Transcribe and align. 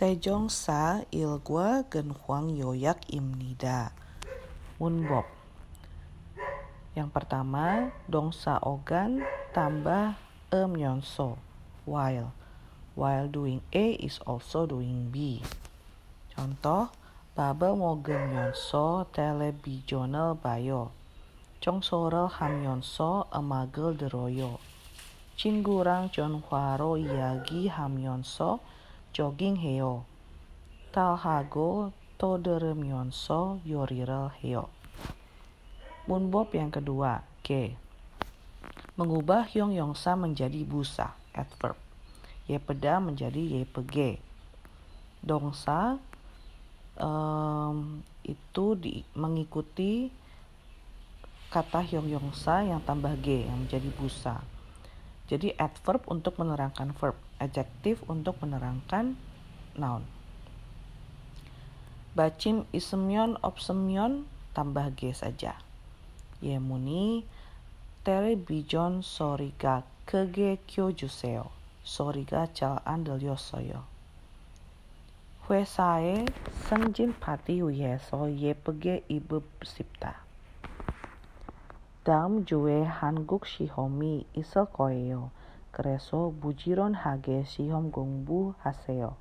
Sejongsa 0.00 1.04
Ilgwa 1.12 1.84
Genhuang 1.92 2.56
Yoyak 2.56 3.04
Imnida. 3.12 3.92
Munbok 4.80 5.28
Yang 6.96 7.10
pertama 7.12 7.92
Dongsa 8.08 8.64
Ogan 8.64 9.20
tambah 9.52 10.16
Emyonso 10.48 11.36
While. 11.84 12.32
While 12.96 13.28
doing 13.28 13.60
A 13.76 14.00
is 14.00 14.16
also 14.24 14.64
doing 14.64 15.12
B. 15.12 15.44
Contoh 16.32 16.88
baba 17.36 17.76
Mogen 17.76 18.32
Yonso 18.32 19.04
Telebisional 19.12 20.32
Bayo. 20.40 20.96
Chongsorel 21.60 22.40
Ham 22.40 22.64
Yonso 22.64 23.28
emagel 23.36 24.00
Deroyo. 24.00 24.64
Chinggurang 25.36 26.08
Chonhwaro 26.08 26.96
Yagi 26.96 27.68
Ham 27.68 28.00
Yonso 28.00 28.79
hamyonso 29.10 29.12
jogging해요. 29.12 30.04
talhago 30.92 31.92
toderemyonso 32.18 33.60
yorirel 33.66 34.30
heo. 34.42 34.68
Munbob 36.06 36.50
yang 36.54 36.70
kedua, 36.70 37.22
G. 37.44 37.76
Mengubah 38.98 39.46
yong 39.54 39.72
yongsa 39.72 40.18
menjadi 40.18 40.66
busa, 40.66 41.14
adverb. 41.32 41.78
Yepeda 42.50 42.98
menjadi 42.98 43.62
ypg. 43.62 44.18
Dongsa 45.22 46.00
um, 46.98 48.02
itu 48.26 48.66
di, 48.74 49.06
mengikuti 49.14 50.10
kata 51.50 51.86
yong 51.94 52.10
yongsa 52.10 52.66
yang 52.66 52.82
tambah 52.82 53.14
g 53.22 53.46
yang 53.46 53.66
menjadi 53.66 53.88
busa. 53.94 54.42
Jadi 55.30 55.54
adverb 55.62 56.02
untuk 56.10 56.42
menerangkan 56.42 56.90
verb 56.98 57.14
adjektif 57.38 58.02
untuk 58.10 58.42
menerangkan 58.42 59.14
noun. 59.78 60.02
Bacim 62.18 62.66
isemyon 62.74 63.38
opsemyon 63.38 64.26
tambah 64.50 64.90
g 64.98 65.14
saja. 65.14 65.54
Yemuni 66.42 67.22
television 68.02 69.06
soriga 69.06 69.86
kege 70.02 70.58
kyojuseo. 70.66 71.54
Soriga 71.86 72.50
cal 72.50 72.82
andel 72.82 73.22
yosoyo. 73.22 73.86
Huesae 75.46 76.26
senjin 76.66 77.14
pati 77.14 77.62
uyeso 77.62 78.26
yepege 78.26 79.06
ibu 79.06 79.46
sipta. 79.62 80.29
Zamjue 82.10 82.90
Hanguk 82.90 83.46
Shihomi 83.46 84.26
Isel 84.34 84.66
koyo 84.66 85.30
kreso 85.70 86.34
Bujiron 86.34 86.98
Hage 86.98 87.46
Shihom 87.46 87.94
Gongbu 87.94 88.58
Haseo 88.66 89.14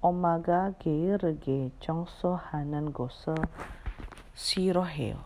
Omaga 0.00 0.72
Ge 0.80 1.20
Rege 1.20 1.76
Chongso 1.84 2.40
Hanan 2.40 2.88
Gose 2.88 3.36
siroheo. 4.32 5.20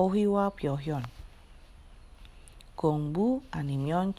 Ohiwa 0.00 0.48
Pyohyon 0.56 1.04
Gongbu 2.72 3.44
Animyon 3.52 4.16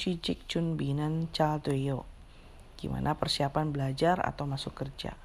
binen 0.77 1.33
chal 1.33 1.57
toyo. 1.65 2.05
Gimana 2.77 3.17
persiapan 3.17 3.73
belajar 3.73 4.21
atau 4.21 4.45
masuk 4.45 4.77
kerja? 4.77 5.17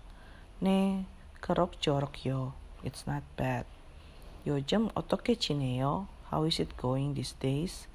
Ne, 0.64 1.04
kerok 1.44 1.76
jorok 1.84 2.16
yo. 2.24 2.56
It's 2.80 3.04
not 3.04 3.28
bad. 3.36 3.73
요즘 4.47 4.89
어떻게 4.95 5.35
지내요? 5.35 6.07
How 6.31 6.45
is 6.45 6.61
it 6.61 6.75
going 6.79 7.13
these 7.15 7.37
days? 7.39 7.87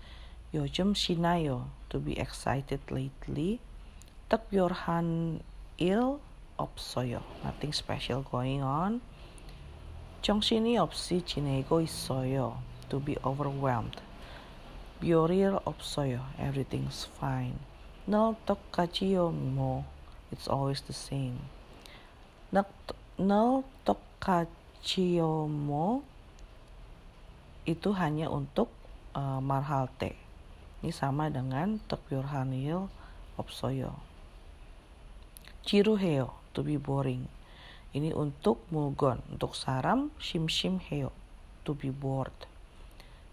요즘 0.53 0.95
신나요. 0.95 1.69
To 1.89 2.03
be 2.03 2.13
excited 2.13 2.81
lately. 2.91 3.59
특별한 4.29 5.41
일 5.79 6.19
없어요. 6.57 7.23
Nothing 7.43 7.75
special 7.75 8.25
going 8.31 8.63
on. 8.63 9.01
정신이 10.23 10.79
없이 10.79 11.23
지내고 11.25 11.81
있어요. 11.81 12.61
To 12.89 13.01
be 13.03 13.17
overwhelmed. 13.25 14.01
별일 15.01 15.59
없어요. 15.65 16.25
Everything's 16.39 17.09
fine. 17.17 17.59
늘 18.07 18.35
똑같지요 18.47 19.31
뭐. 19.31 19.85
It's 20.33 20.51
always 20.51 20.83
the 20.83 20.95
same. 20.95 21.39
늘 22.53 23.63
똑같지요 23.85 25.47
뭐. 25.49 26.03
Itu 27.68 27.96
hanya 27.96 28.32
untuk 28.32 28.72
uh, 29.16 29.40
marhal. 29.44 29.92
Ini 30.80 30.92
sama 30.96 31.28
dengan 31.28 31.82
tekbyur 31.92 32.32
hanil 32.32 32.88
opsoyo. 33.36 34.00
Ciru 35.64 36.00
to 36.56 36.64
be 36.64 36.80
boring. 36.80 37.28
Ini 37.90 38.14
untuk 38.14 38.62
mugon, 38.70 39.20
untuk 39.34 39.58
saram 39.58 40.14
shim 40.22 40.46
shim 40.46 40.78
heo, 40.78 41.10
to 41.66 41.74
be 41.74 41.90
bored. 41.90 42.36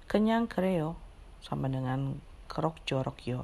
Kenyang 0.09 0.49
kreo, 0.49 0.97
sama 1.45 1.69
dengan 1.69 2.19
kerok 2.49 2.81
jorok 2.89 3.19
yo. 3.29 3.41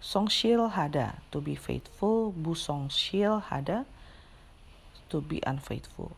Songshil 0.00 0.72
hada, 0.72 1.20
to 1.28 1.42
be 1.42 1.52
faithful. 1.52 2.32
Bu 2.32 2.54
songshil 2.54 3.42
hada, 3.52 3.84
to 5.12 5.20
be 5.20 5.42
unfaithful. 5.44 6.16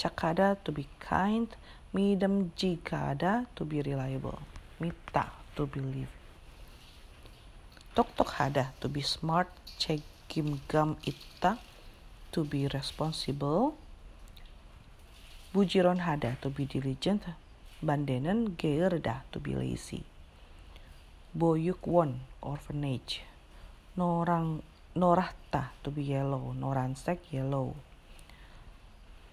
Cakada, 0.00 0.56
to 0.64 0.72
be 0.72 0.88
kind. 0.98 1.48
Midam 1.94 2.50
jikada, 2.56 3.46
to 3.54 3.64
be 3.64 3.82
reliable 3.82 4.40
mita 4.80 5.28
to 5.54 5.68
believe 5.68 6.08
tok 7.92 8.08
tok 8.16 8.30
hada 8.40 8.72
to 8.80 8.88
be 8.88 9.04
smart 9.04 9.48
cek 9.76 10.00
kim 10.24 10.56
gam 10.72 10.96
ita 11.04 11.60
to 12.32 12.44
be 12.48 12.64
responsible. 12.72 13.76
Bujiron 15.52 16.00
hada 16.06 16.40
to 16.40 16.48
be 16.48 16.64
diligent 16.64 17.26
bandenen 17.84 18.56
geerda 18.56 19.26
to 19.32 19.38
be 19.42 19.52
lazy. 19.52 20.06
Boyuk 21.36 21.84
won 21.84 22.24
orphanage. 22.40 23.20
Norang 23.98 24.62
norahta 24.96 25.74
to 25.84 25.90
be 25.90 26.02
yellow 26.14 26.54
noransek 26.56 27.18
yellow 27.34 27.74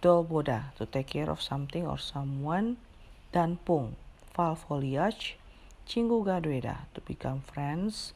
dolboda 0.01 0.73
to 0.77 0.85
take 0.85 1.13
care 1.17 1.29
of 1.29 1.41
something 1.41 1.85
or 1.85 1.97
someone. 1.97 2.77
Dan 3.33 3.59
pung 3.61 3.99
fall 4.31 4.55
foliage, 4.55 5.35
Chingu 5.83 6.23
Gadweda 6.23 6.87
to 6.95 7.01
become 7.01 7.41
friends, 7.41 8.13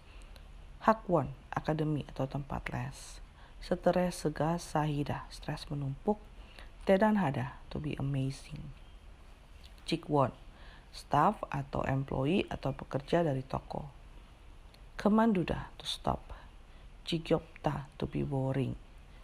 Hakwon 0.88 1.36
akademi 1.54 2.08
atau 2.10 2.26
tempat 2.26 2.72
les, 2.72 3.22
Stres 3.62 4.18
Segas 4.18 4.66
Sahida 4.66 5.30
stres 5.30 5.70
menumpuk, 5.70 6.18
Tedan 6.88 7.22
Hada 7.22 7.62
to 7.70 7.78
be 7.78 7.94
amazing, 8.02 8.74
Cikwon 9.86 10.34
staff 10.92 11.40
atau 11.48 11.88
employee 11.88 12.44
atau 12.52 12.76
pekerja 12.76 13.24
dari 13.24 13.44
toko, 13.48 13.88
Kemanduda 15.00 15.72
to 15.80 15.88
stop, 15.88 16.36
Cigyopta 17.08 17.88
to 17.96 18.06
be 18.06 18.28
boring, 18.28 18.76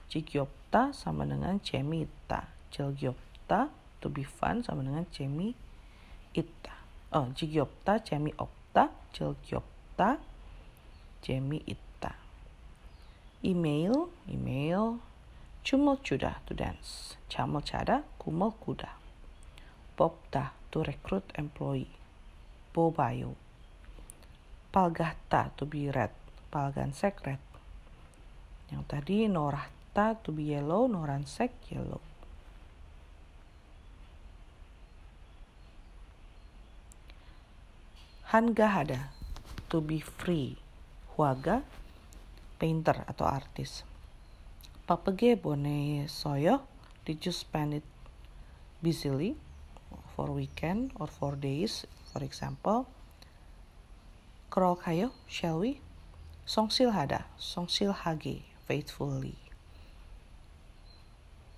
cigiopta 0.08 0.92
sama 0.96 1.28
dengan 1.28 1.60
Cemita. 1.60 2.48
Jelgyopta 2.72 3.72
to 4.00 4.08
be 4.12 4.24
fun 4.24 4.64
sama 4.64 4.84
dengan 4.84 5.06
Cemi 5.12 5.56
Ita. 6.36 6.76
Oh, 7.16 7.32
cigiopta 7.34 8.04
Cemi 8.04 8.32
Opta, 8.36 8.92
Jelgyopta, 9.16 10.20
Cemi 11.24 11.64
Ita. 11.64 12.14
Email, 13.44 14.12
email, 14.28 15.00
cumul 15.64 15.98
cuda 16.04 16.44
to 16.46 16.54
dance. 16.58 17.16
Camel 17.28 17.62
Cada, 17.62 18.04
Kumul 18.18 18.56
Kuda. 18.56 18.90
Popta 19.98 20.56
to 20.72 20.84
recruit 20.84 21.26
employee. 21.36 21.92
Bobayo. 22.74 23.36
Palgahta 24.72 25.52
to 25.58 25.66
be 25.66 25.90
red. 25.92 26.12
Palgansek 26.52 27.20
red. 27.26 27.42
Yang 28.72 28.84
tadi 28.88 29.28
Norah 29.28 29.77
norahta, 29.98 30.24
to 30.24 30.32
be 30.32 30.44
yellow, 30.44 30.88
noransek, 30.88 31.50
yellow. 31.70 32.02
Hangahada 38.32 39.10
to 39.70 39.82
be 39.82 40.00
free. 40.00 40.58
Huaga 41.16 41.64
painter 42.60 43.06
atau 43.08 43.26
artis. 43.26 43.82
Papage 44.86 45.34
bone 45.42 46.06
soyo 46.08 46.62
did 47.06 47.26
you 47.26 47.32
spend 47.32 47.74
it 47.74 47.88
busily 48.84 49.36
for 50.16 50.30
weekend 50.30 50.92
or 51.00 51.08
for 51.08 51.34
days 51.36 51.88
for 52.14 52.22
example. 52.22 52.86
Krol 54.52 54.78
kayo, 54.78 55.12
shall 55.28 55.60
we? 55.60 55.82
Songsil 56.48 56.96
hada, 56.96 57.28
songsil 57.36 58.06
hage, 58.06 58.48
faithfully. 58.64 59.47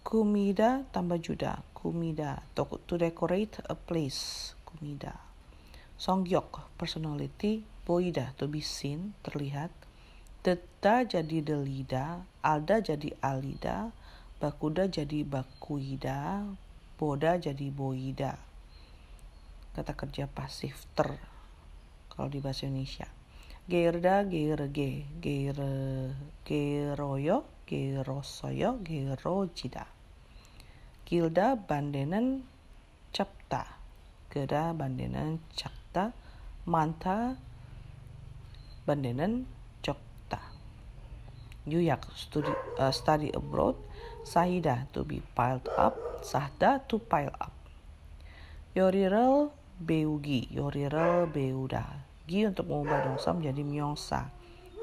Kumida 0.09 0.89
tambah 0.89 1.21
juda, 1.21 1.61
kumida, 1.69 2.41
to, 2.57 2.65
to 2.89 2.97
decorate 2.97 3.61
a 3.69 3.77
place, 3.77 4.57
kumida. 4.65 5.13
Songyok, 6.01 6.73
personality, 6.81 7.61
Boida, 7.85 8.33
to 8.33 8.49
be 8.49 8.57
seen, 8.57 9.13
terlihat. 9.21 9.69
Deta 10.41 11.05
jadi 11.05 11.45
delida, 11.45 12.25
alda 12.41 12.81
jadi 12.81 13.13
alida, 13.21 13.93
bakuda 14.41 14.89
jadi 14.89 15.21
bakuida, 15.21 16.41
boda 16.97 17.37
jadi 17.37 17.69
boida. 17.69 18.33
Kata 19.77 19.93
kerja 19.93 20.25
pasif 20.25 20.89
ter 20.97 21.21
kalau 22.09 22.33
di 22.33 22.41
bahasa 22.41 22.65
Indonesia. 22.65 23.05
Gerda, 23.69 24.25
gerge, 24.25 25.05
ger, 25.21 25.61
geroyo, 26.41 27.45
gerosoyo, 27.69 28.81
gerojida. 28.81 29.98
Gilda 31.09 31.57
bandenen 31.57 32.45
capta. 33.09 33.65
Geda 34.29 34.77
bandenen 34.77 35.41
cakta. 35.57 36.13
Manta 36.69 37.33
bandenen 38.85 39.49
Yuyak 41.69 42.01
study, 42.17 42.49
uh, 42.81 42.89
study 42.89 43.29
abroad, 43.29 43.77
Sahida 44.25 44.89
to 44.89 45.05
be 45.05 45.21
piled 45.37 45.69
up, 45.77 45.93
Sahda 46.25 46.81
to 46.89 46.97
pile 46.97 47.35
up. 47.37 47.53
Yorirel 48.73 49.53
beugi, 49.77 50.49
Yorirel 50.49 51.29
beuda. 51.29 51.85
Gi 52.25 52.49
untuk 52.49 52.73
mengubah 52.73 53.05
dongsa 53.05 53.37
menjadi 53.37 53.61
myongsa. 53.61 54.33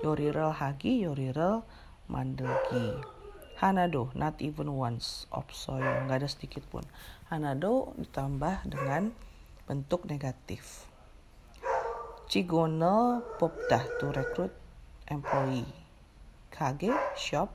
Yorirel 0.05 0.55
hagi, 0.55 1.03
Yorirel 1.03 1.67
mandelgi. 2.07 3.16
Hanado, 3.57 4.13
not 4.13 4.37
even 4.45 4.77
once, 4.77 5.25
opsoyo, 5.33 6.05
nggak 6.05 6.21
ada 6.21 6.29
sedikit 6.29 6.61
pun. 6.69 6.85
Hanado 7.33 7.97
ditambah 7.97 8.69
dengan 8.69 9.17
bentuk 9.65 10.05
negatif. 10.05 10.85
Cigonel 12.29 13.25
popdah 13.41 13.81
to 13.97 14.13
recruit 14.13 14.53
employee. 15.09 15.65
Kage 16.53 16.93
shop. 17.17 17.49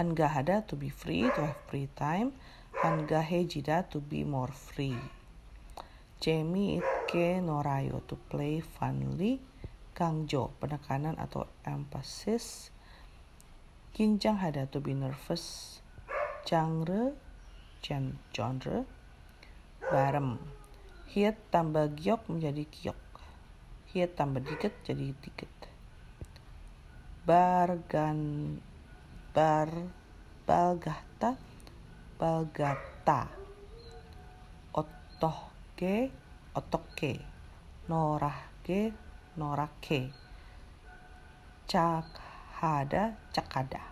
Hangahada 0.00 0.64
to 0.64 0.72
be 0.72 0.88
free 0.88 1.28
to 1.36 1.52
have 1.52 1.60
free 1.68 1.92
time. 1.92 2.32
Hangahejida 2.80 3.92
to 3.92 4.00
be 4.00 4.24
more 4.24 4.48
free. 4.48 4.96
Jemi 6.16 6.80
itke 6.80 7.44
norayo 7.44 8.00
to 8.08 8.16
play 8.32 8.64
funly 8.64 9.36
kangjo 9.92 10.56
penekanan 10.56 11.20
atau 11.20 11.44
emphasis 11.68 12.72
kinjang 13.94 14.38
hada 14.38 14.66
to 14.70 14.78
be 14.78 14.94
nervous 14.94 15.78
genre 16.46 17.14
genre 18.32 18.86
barem. 19.90 20.38
Hiat 21.10 21.36
tambah 21.50 21.90
giok 21.98 22.30
menjadi 22.30 22.64
kiok 22.70 23.10
hiat 23.90 24.14
tambah 24.14 24.38
dikit 24.46 24.70
jadi 24.86 25.10
dikit. 25.18 25.50
Bargan 27.26 28.20
bar 29.34 29.70
balgata 30.46 31.34
balgata. 32.14 33.26
Otohke 34.70 36.14
otoke 36.54 37.12
norahke 37.90 38.94
norake 39.34 40.14
cakhada 42.60 43.16
cakada 43.32 43.89